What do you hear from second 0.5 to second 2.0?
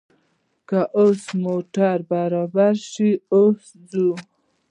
که اوس موټر